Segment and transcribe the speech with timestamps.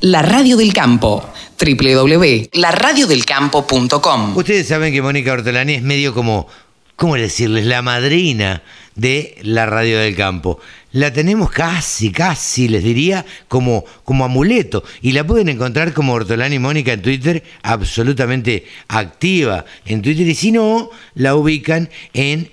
[0.00, 1.28] La Radio del Campo.
[1.58, 4.36] www.laradiodelcampo.com.
[4.36, 6.46] Ustedes saben que Mónica Ortolani es medio como,
[6.94, 7.66] ¿cómo decirles?
[7.66, 8.62] La madrina
[8.94, 10.60] de la Radio del Campo.
[10.92, 14.84] La tenemos casi, casi, les diría, como, como amuleto.
[15.02, 20.28] Y la pueden encontrar como Ortolani Mónica en Twitter, absolutamente activa en Twitter.
[20.28, 22.48] Y si no, la ubican en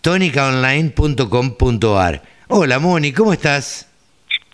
[0.00, 2.24] tonicaonline.com.ar.
[2.48, 3.86] Hola Moni, ¿cómo estás?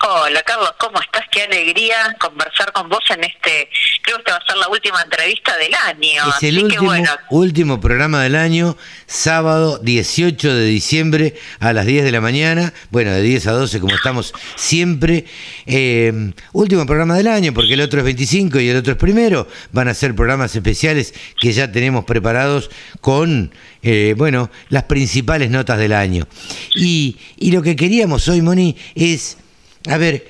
[0.01, 1.25] Hola Carlos, ¿cómo estás?
[1.33, 3.69] Qué alegría conversar con vos en este,
[4.03, 6.23] creo que esta va a ser la última entrevista del año.
[6.37, 6.93] Es el último,
[7.31, 13.11] último programa del año, sábado 18 de diciembre a las 10 de la mañana, bueno,
[13.11, 15.25] de 10 a 12 como estamos siempre.
[15.67, 19.49] Eh, último programa del año, porque el otro es 25 y el otro es primero.
[19.73, 23.53] Van a ser programas especiales que ya tenemos preparados con,
[23.83, 26.29] eh, bueno, las principales notas del año.
[26.77, 29.39] Y, y lo que queríamos hoy, Moni, es
[29.87, 30.27] a ver,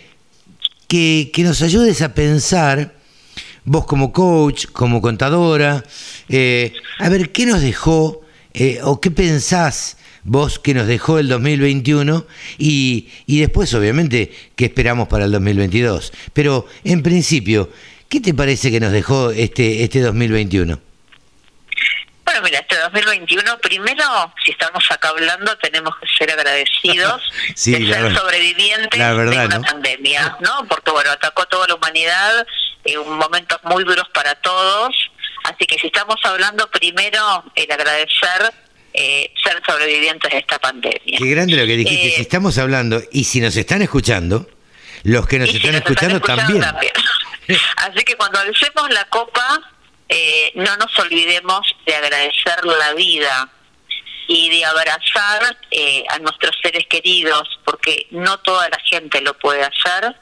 [0.87, 2.95] que, nos ayudes a pensar,
[3.65, 5.85] vos como coach, como contadora,
[6.29, 8.23] eh, a ver, ¿qué nos dejó
[8.55, 12.27] eh, o qué pensás vos que nos dejó el 2021
[12.59, 16.13] y, y después, obviamente, qué esperamos para el 2022?
[16.33, 17.71] Pero, en principio,
[18.09, 20.88] ¿qué te parece que nos dejó este, este 2021?
[22.41, 28.15] Bueno, mira, este 2021, primero, si estamos acá hablando, tenemos que ser agradecidos de ser
[28.15, 30.65] sobrevivientes de una pandemia, ¿no?
[30.69, 32.47] Porque, bueno, atacó a toda la humanidad
[32.85, 34.95] en momentos muy duros para todos.
[35.45, 38.55] Así que si estamos hablando, primero, el agradecer
[38.95, 41.19] eh, ser sobrevivientes de esta pandemia.
[41.19, 42.11] Qué grande lo que dijiste.
[42.11, 44.49] si eh, estamos hablando y si nos están escuchando,
[45.03, 46.63] los que nos, están, escuchando también.
[47.77, 49.78] Así que cuando alcemos la copa
[50.09, 53.51] eh, no nos olvidemos de agradecer la vida
[54.27, 59.63] y de abrazar eh, a nuestros seres queridos, porque no toda la gente lo puede
[59.63, 60.15] hacer.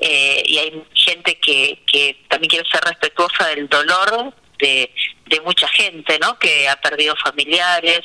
[0.00, 4.92] Eh, y hay gente que, que también quiere ser respetuosa del dolor de,
[5.26, 6.38] de mucha gente, ¿no?
[6.38, 8.00] Que ha perdido familiares,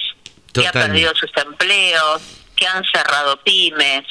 [0.54, 2.22] que ha perdido sus empleos,
[2.56, 4.06] que han cerrado pymes,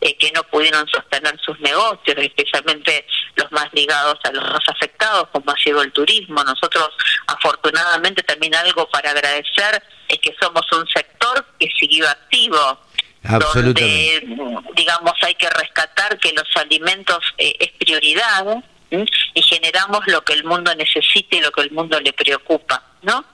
[0.00, 3.06] eh, que no pudieron sostener sus negocios, especialmente
[3.52, 6.42] más ligados a los más afectados, como ha sido el turismo.
[6.44, 6.88] Nosotros,
[7.26, 12.80] afortunadamente, también algo para agradecer es que somos un sector que siguió activo.
[13.22, 14.26] Donde,
[14.74, 18.44] digamos, hay que rescatar que los alimentos eh, es prioridad
[18.90, 23.24] y generamos lo que el mundo necesita y lo que el mundo le preocupa, ¿no?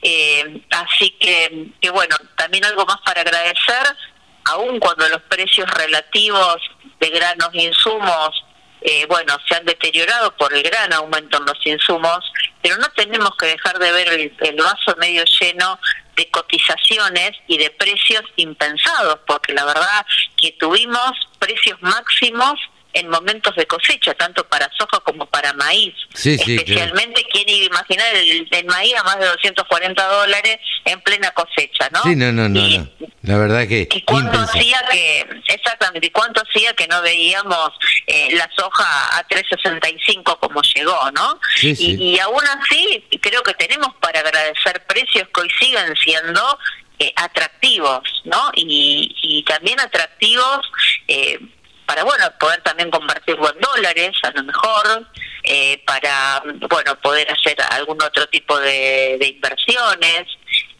[0.00, 3.96] Eh, así que, que, bueno, también algo más para agradecer
[4.44, 6.56] aun cuando los precios relativos
[7.00, 8.44] de granos e insumos,
[8.86, 12.30] eh, bueno, se han deteriorado por el gran aumento en los insumos,
[12.60, 15.80] pero no tenemos que dejar de ver el, vaso medio lleno
[16.14, 20.04] de cotizaciones y de precios impensados, porque la verdad
[20.36, 22.60] que tuvimos precios máximos
[22.94, 25.94] en momentos de cosecha, tanto para soja como para maíz.
[26.14, 31.90] Especialmente, ¿quién iba a imaginar el, maíz a más de 240 dólares en plena cosecha,
[31.90, 32.02] no?
[32.04, 32.88] Sí, no, no, no.
[33.22, 33.88] La verdad que...
[33.90, 37.70] ¿Y cuánto hacía que, exactamente, cuánto hacía que no veíamos
[38.06, 41.40] eh, la soja a 365 como llegó, no?
[41.62, 46.58] y, aún así, creo que tenemos para agradecer precios que hoy siguen siendo
[47.00, 48.52] eh, atractivos, ¿no?
[48.54, 50.60] Y, y también atractivos
[51.08, 51.40] eh,
[51.86, 55.06] para bueno poder también convertirlo en dólares a lo mejor
[55.42, 60.26] eh, para bueno poder hacer algún otro tipo de, inversiones.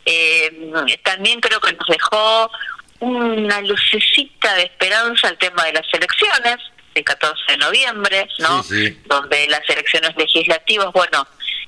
[0.07, 0.73] Eh,
[1.03, 2.51] también creo que nos dejó
[3.01, 6.57] una lucecita de esperanza el tema de las elecciones
[6.95, 8.63] el 14 de noviembre no
[9.07, 11.27] donde las elecciones legislativas bueno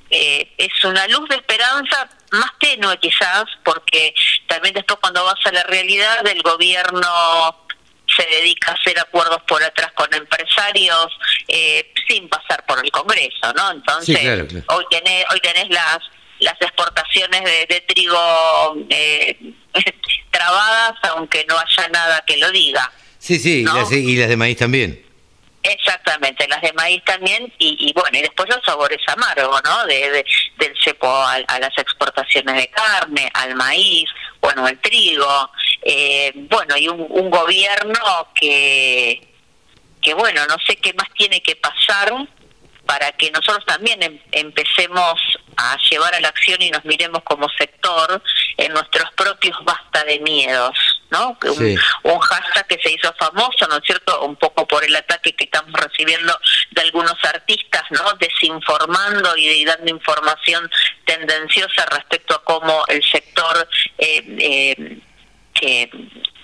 [0.09, 4.13] eh, es una luz de esperanza más tenue quizás porque
[4.47, 7.66] también después cuando vas a la realidad del gobierno
[8.17, 11.07] se dedica a hacer acuerdos por atrás con empresarios
[11.47, 13.71] eh, sin pasar por el Congreso, ¿no?
[13.71, 14.17] Entonces,
[14.67, 15.99] hoy tenés hoy tenés las
[16.39, 18.17] las exportaciones de, trigo
[18.89, 19.37] eh,
[20.31, 22.91] trabadas, aunque no haya nada que lo diga.
[23.17, 25.03] Sí, sí, y, las, de maíz también.
[25.63, 29.85] Exactamente, las de maíz también, y, bueno, y después los sabores amargos, ¿no?
[29.85, 30.25] De,
[30.57, 34.09] del cepo a, las exportaciones de carne, al maíz,
[34.39, 35.51] bueno, al trigo,
[35.81, 39.27] eh, bueno, y un, gobierno que,
[40.01, 42.13] que, bueno, no sé qué más tiene que pasar
[42.87, 45.21] para que nosotros también em, empecemos
[45.57, 48.23] a llevar a la acción y nos miremos como sector
[48.55, 50.77] en nuestros propios basta de miedos,
[51.11, 51.37] ¿no?
[52.03, 54.21] Un, hashtag que se hizo famoso, ¿no es cierto?
[54.21, 56.37] Un poco por el ataque que estamos recibiendo
[56.71, 58.13] de algunos artistas, ¿no?
[58.13, 60.69] Desinformando y, dando información
[61.05, 64.99] tendenciosa respecto a cómo el sector eh, eh,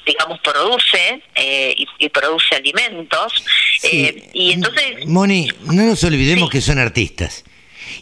[0.06, 3.34] digamos, produce eh, y, y produce alimentos.
[3.80, 4.06] Sí.
[4.06, 6.52] eh, y entonces, Moni, no nos olvidemos Sí.
[6.58, 7.44] que son artistas.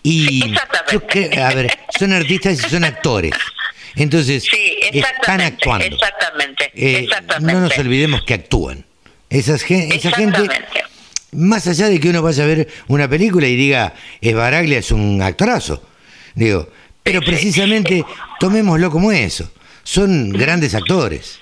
[0.03, 0.93] Y Exactamente.
[0.93, 3.33] yo creo- a ver, son artistas y son actores.
[3.95, 5.85] Entonces, sí, están actuando.
[5.85, 7.53] exactamente, Eh, exactamente.
[7.53, 8.85] no nos olvidemos que actúan.
[9.29, 10.47] Esas esa gente,
[11.33, 14.91] más allá de que uno vaya a ver una película y diga, es Baraglia, es
[14.91, 15.83] un actorazo.
[16.35, 16.69] Digo,
[17.03, 18.03] pero precisamente
[18.39, 19.51] tomémoslo como eso.
[19.83, 21.39] Son grandes actores.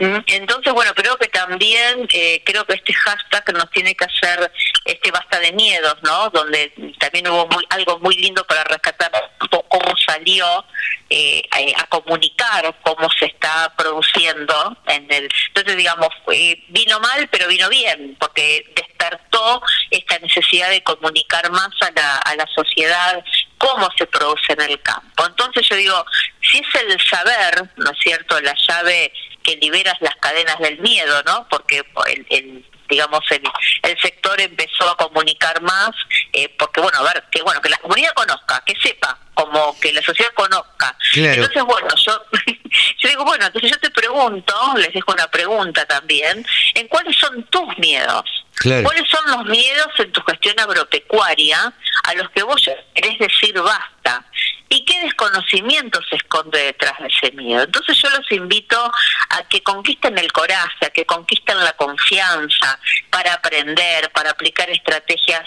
[0.00, 4.52] Mm, Entonces, bueno, creo que también, eh, creo que este hashtag nos tiene que hacer
[4.84, 6.30] este basta de miedos, ¿no?
[6.30, 9.10] Donde también hubo muy- algo muy lindo para rescatar
[9.50, 10.64] cómo salió
[11.10, 15.28] eh, a, a comunicar cómo se está produciendo en el.
[15.48, 19.60] Entonces, digamos, fue- vino mal, pero vino bien, porque despertó
[19.90, 23.24] esta necesidad de comunicar más a la, a la sociedad
[23.58, 25.26] cómo se produce en el campo.
[25.26, 26.04] Entonces, yo digo,
[26.40, 29.12] si es el saber, ¿no es cierto?, la llave
[29.42, 31.46] que liberas las cadenas del miedo, ¿no?
[31.48, 33.42] Porque el, el- digamos el,
[33.82, 35.90] el sector empezó a comunicar más,
[36.32, 39.92] eh, porque bueno, a ver, que bueno, que la comunidad conozca, que sepa, como que
[39.92, 40.96] la sociedad conozca.
[41.12, 41.34] Claro.
[41.44, 42.22] Entonces, bueno, yo,
[42.98, 47.42] yo digo, bueno, entonces yo te pregunto, les dejo una pregunta también, en cuáles son
[47.50, 48.24] tus miedos.
[48.62, 51.72] ¿Cuáles son los miedos en tu gestión agropecuaria
[52.04, 52.60] a los que vos
[52.94, 54.24] querés decir basta?
[54.68, 57.62] ¿Y qué desconocimiento se esconde detrás de ese miedo?
[57.62, 58.92] Entonces yo los invito
[59.30, 62.78] a que conquisten el coraje, a que conquisten la confianza
[63.10, 65.44] para aprender, para aplicar estrategias,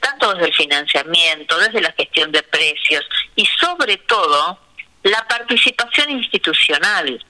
[0.00, 3.04] tanto desde el financiamiento, desde la gestión de precios
[3.36, 4.58] y sobre todo
[5.04, 7.24] la participación institucional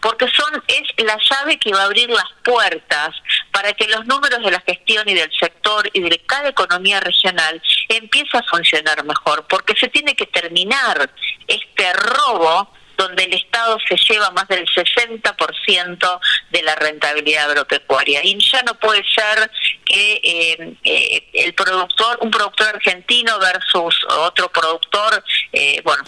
[0.00, 3.10] porque son es la llave que va a abrir las puertas
[3.50, 7.60] para que los números de la gestión y del sector y de cada economía regional
[7.88, 11.10] empiece a funcionar mejor, porque se tiene que terminar
[11.46, 16.20] este robo donde el Estado se lleva más del 60%
[16.50, 18.22] de la rentabilidad agropecuaria.
[18.22, 19.50] Y ya no puede ser
[19.84, 25.22] que eh, eh, el productor, un productor argentino versus otro productor,
[25.52, 26.02] eh, bueno,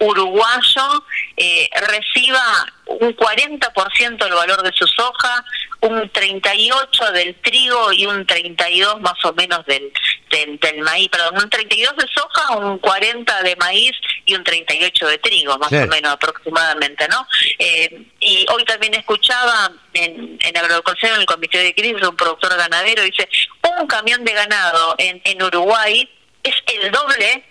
[0.00, 1.04] uruguayo,
[1.36, 5.44] eh, reciba un 40% del valor de su soja,
[5.80, 9.92] un 38 del trigo y un 32 más o menos del,
[10.30, 13.92] del, del maíz, perdón, un 32 de soja, un 40 de maíz
[14.28, 17.26] y un 38 de trigo, más o menos aproximadamente, ¿no?
[17.58, 22.56] Eh, y hoy también escuchaba en, en agroecología, en el comité de crisis, un productor
[22.56, 23.28] ganadero, dice,
[23.80, 26.08] un camión de ganado en, en Uruguay
[26.42, 27.44] es el doble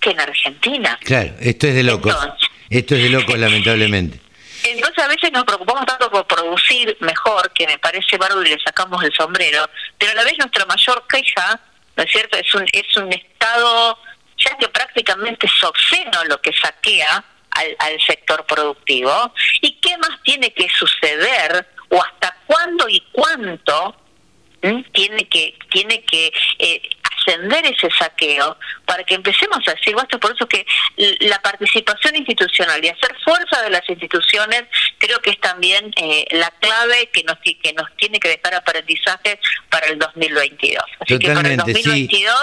[0.00, 0.98] que en Argentina.
[1.02, 2.14] Claro, esto es de locos.
[2.14, 2.48] Entonces.
[2.70, 4.20] Esto es de locos, lamentablemente.
[4.64, 8.58] Entonces a veces nos preocupamos tanto por producir mejor, que me parece bárbaro y le
[8.64, 11.60] sacamos el sombrero, pero a la vez nuestra mayor queja,
[11.96, 13.98] ¿no es cierto?, es un, es un estado
[14.44, 19.32] ya que prácticamente es obsceno lo que saquea al, al sector productivo.
[19.60, 23.96] ¿Y qué más tiene que suceder o hasta cuándo y cuánto
[24.92, 28.56] tiene que tiene que eh, ascender ese saqueo
[28.86, 30.66] para que empecemos a decir basta por eso que
[31.20, 34.64] la participación institucional y hacer fuerza de las instituciones
[35.04, 39.38] creo que es también eh, la clave que nos que nos tiene que dejar aprendizaje
[39.70, 41.88] para el 2022 así que para el Totalmente, sí.
[41.88, 42.34] 2022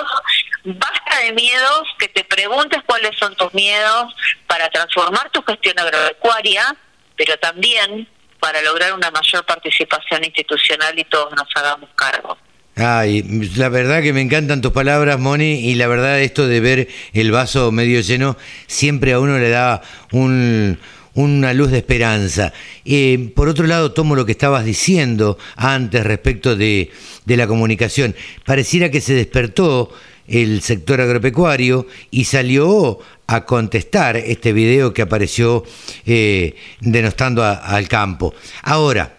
[0.64, 4.14] basta de miedos que te preguntes cuáles son tus miedos
[4.48, 6.76] para transformar tu gestión agropecuaria
[7.16, 8.08] pero también
[8.40, 12.38] para lograr una mayor participación institucional y todos nos hagamos cargo.
[12.76, 13.22] Ay,
[13.56, 17.32] la verdad que me encantan tus palabras, Moni, y la verdad esto de ver el
[17.32, 20.80] vaso medio lleno siempre a uno le da un,
[21.14, 22.54] una luz de esperanza.
[22.86, 26.92] Eh, por otro lado, tomo lo que estabas diciendo antes respecto de,
[27.26, 28.16] de la comunicación.
[28.46, 29.92] Pareciera que se despertó
[30.28, 35.64] el sector agropecuario y salió a contestar este video que apareció
[36.06, 38.34] eh, denostando al campo.
[38.64, 39.18] Ahora,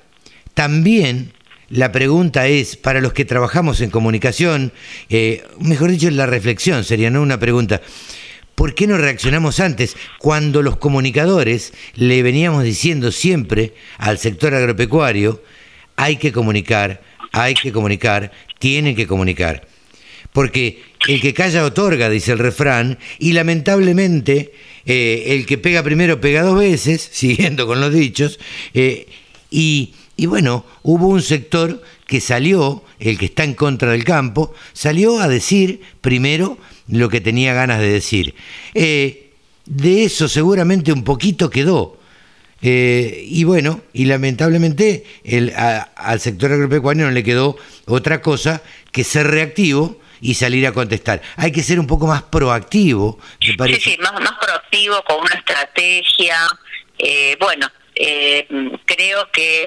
[0.55, 1.33] también
[1.69, 4.73] la pregunta es, para los que trabajamos en comunicación,
[5.09, 7.81] eh, mejor dicho, la reflexión sería, no una pregunta,
[8.55, 15.43] ¿por qué no reaccionamos antes cuando los comunicadores le veníamos diciendo siempre al sector agropecuario,
[15.97, 19.67] hay que comunicar, hay que comunicar, tienen que comunicar?
[20.33, 24.53] Porque el que calla otorga, dice el refrán, y lamentablemente
[24.87, 28.39] eh, el que pega primero pega dos veces, siguiendo con los dichos,
[28.75, 29.07] eh,
[29.51, 34.55] y, y bueno, hubo un sector que salió, el que está en contra del campo,
[34.73, 36.59] salió a decir primero
[36.93, 38.35] lo que tenía ganas de decir.
[38.75, 39.31] Eh,
[39.65, 41.99] de eso seguramente un poquito quedó.
[42.65, 47.57] Eh, y bueno, y lamentablemente el, a- al sector agropecuario no le quedó
[47.87, 51.21] otra cosa que ser reactivo y salir a contestar.
[51.37, 53.19] Hay que ser un poco más proactivo,
[53.49, 53.81] me parece.
[53.81, 56.37] Sí, sí, más, más proactivo, con una estrategia.
[56.99, 58.47] Eh, bueno, eh,
[58.85, 59.63] creo que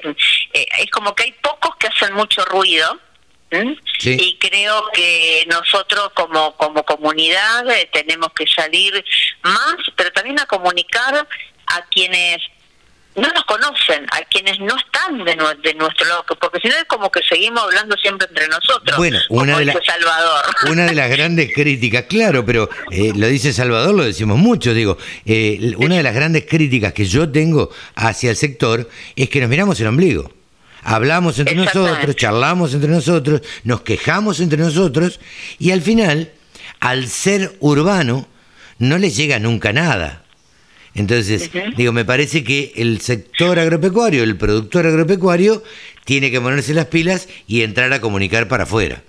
[0.54, 2.98] eh, es como que hay pocos que hacen mucho ruido.
[3.98, 4.16] Sí.
[4.20, 9.04] Y creo que nosotros como, como comunidad eh, tenemos que salir
[9.42, 11.14] más, pero también a comunicar
[11.66, 12.38] a quienes
[13.14, 16.74] no nos conocen, a quienes no están de, nue- de nuestro lado, porque si no
[16.76, 18.94] es como que seguimos hablando siempre entre nosotros.
[18.98, 20.44] Bueno, como una de la- Salvador.
[20.70, 24.98] Una de las grandes críticas, claro, pero eh, lo dice Salvador, lo decimos mucho, digo,
[25.24, 29.48] eh, una de las grandes críticas que yo tengo hacia el sector es que nos
[29.48, 30.30] miramos el ombligo.
[30.88, 35.18] Hablamos entre nosotros, charlamos entre nosotros, nos quejamos entre nosotros
[35.58, 36.30] y al final,
[36.78, 38.28] al ser urbano,
[38.78, 40.22] no les llega nunca nada.
[40.94, 45.64] Entonces, digo, me parece que el sector agropecuario, el productor agropecuario,
[46.04, 49.02] tiene que ponerse las pilas y entrar a comunicar para afuera.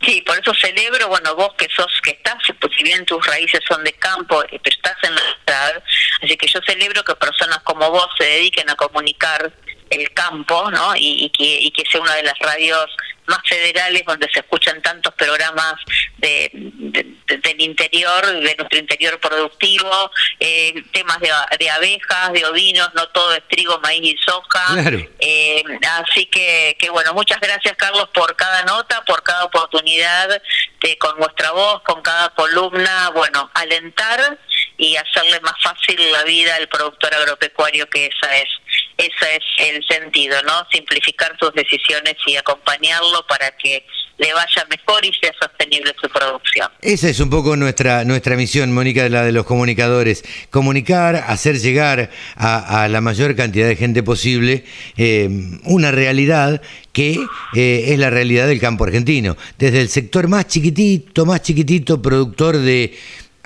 [0.00, 3.60] Sí, por eso celebro, bueno, vos que sos, que estás, pues si bien tus raíces
[3.68, 5.82] son de campo, eh, pero estás en la ciudad,
[6.22, 9.52] así que yo celebro que personas como vos se dediquen a comunicar
[9.90, 10.96] el campo, ¿no?
[10.96, 12.86] Y, y que, y que sea una de las radios
[13.26, 15.74] más federales donde se escuchan tantos programas
[16.18, 22.44] de, de- de- del interior, de nuestro interior productivo, eh, temas de, de abejas, de
[22.46, 24.74] ovinos, no todo es trigo, maíz y soja.
[24.80, 24.98] Claro.
[25.18, 25.64] Eh,
[26.04, 30.40] así que, que bueno, muchas gracias Carlos por cada nota, por cada oportunidad,
[30.80, 34.38] de, con nuestra voz, con cada columna, bueno, alentar
[34.78, 38.48] y hacerle más fácil la vida al productor agropecuario, que esa es,
[38.96, 40.66] esa es el sentido, ¿no?
[40.72, 43.84] Simplificar sus decisiones y acompañarlo para que
[44.18, 46.70] le vaya mejor y sea sostenible su producción.
[46.80, 50.24] Esa es un poco nuestra, nuestra misión, Mónica, la de los comunicadores.
[50.50, 54.64] Comunicar, hacer llegar a, a la mayor cantidad de gente posible
[54.96, 55.28] eh,
[55.64, 56.62] una realidad
[56.92, 57.18] que
[57.54, 59.36] eh, es la realidad del campo argentino.
[59.58, 62.96] Desde el sector más chiquitito, más chiquitito, productor de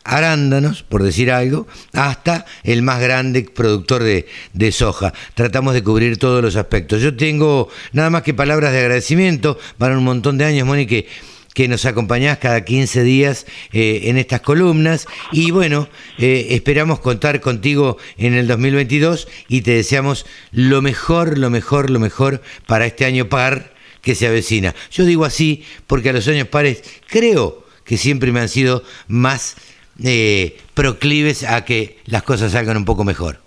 [0.05, 5.13] arándanos, por decir algo, hasta el más grande productor de, soja.
[5.35, 7.03] Tratamos de cubrir todos los aspectos.
[7.03, 11.09] Yo tengo nada más que palabras de agradecimiento para un montón de años, que,
[11.55, 15.07] que nos acompañás cada 15 días eh, en estas columnas.
[15.33, 15.89] Y bueno,
[16.19, 21.99] eh, esperamos contar contigo en el 2022 y te deseamos lo mejor, lo mejor, lo
[21.99, 24.75] mejor para este año par que se avecina.
[24.91, 29.57] Yo digo así porque a los años pares creo que siempre me han sido más
[30.05, 33.41] eh, proclives a que las cosas salgan un poco mejor.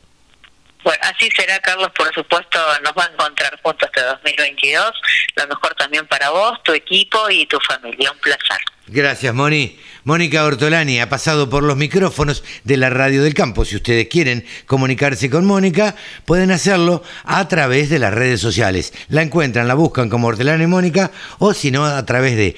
[0.84, 4.92] Bueno, así será, Carlos, por supuesto, nos va a encontrar juntos este 2022.
[5.38, 8.12] Lo mejor también para vos, tu equipo y tu familia.
[8.12, 8.58] Un placer.
[8.88, 9.80] Gracias, Moni.
[10.04, 13.64] Mónica Ortolani ha pasado por los micrófonos de la Radio del Campo.
[13.64, 15.96] Si ustedes quieren comunicarse con Mónica,
[16.26, 18.94] pueden hacerlo a través de las redes sociales.
[19.08, 22.58] La encuentran, la buscan como Ortolani Mónica o si no, a través de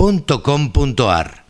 [0.00, 1.44] www.tonicaonline.com.ar.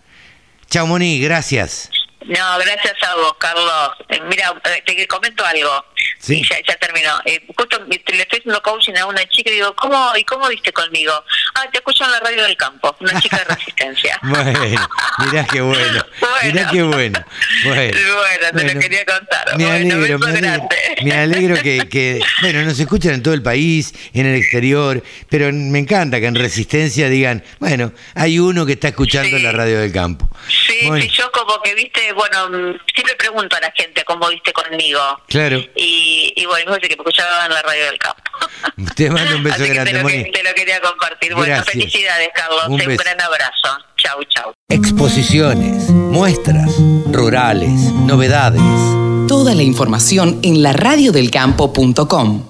[0.68, 1.90] Chao, Moni, gracias.
[2.26, 3.90] No, gracias a vos, Carlos.
[4.08, 5.84] Eh, mira, eh, te comento algo.
[6.20, 6.40] Sí.
[6.40, 7.18] Y ya, ya terminó.
[7.24, 10.70] Eh, justo le estoy haciendo coaching a una chica y digo, ¿cómo, ¿y cómo viste
[10.72, 11.12] conmigo?
[11.54, 14.18] Ah, te escucho en la radio del campo, una chica de resistencia.
[14.22, 14.60] Bueno,
[15.18, 16.04] mirá qué bueno.
[16.42, 16.70] Mirá Bueno.
[16.72, 17.24] qué bueno.
[17.64, 19.56] Bueno, Bueno, te lo quería contar.
[19.58, 20.68] Me Bueno, alegro, me alegro,
[21.02, 25.50] me alegro que, que, bueno, nos escuchan en todo el país, en el exterior, pero
[25.52, 29.42] me encanta que en Resistencia digan, bueno, hay uno que está escuchando Sí.
[29.42, 30.28] la radio del campo.
[30.48, 34.52] Sí, sí, yo como que viste, bueno, mm, siempre pregunto a la gente cómo viste
[34.52, 35.00] conmigo.
[35.28, 38.22] Claro, Y, y bueno, me que me escuchaba en la radio del campo.
[38.94, 40.32] te mando un beso Así que grande, te lo, que- Moni.
[40.32, 41.34] te lo quería compartir.
[41.34, 41.72] Bueno, Gracias.
[41.74, 42.64] felicidades, Carlos.
[42.68, 43.78] Un gran abrazo.
[43.96, 44.52] Chau, chau.
[44.68, 46.70] Exposiciones, muestras,
[47.10, 47.70] rurales,
[48.06, 48.62] novedades.
[49.28, 52.49] Toda la información en laradiodelcampo.com.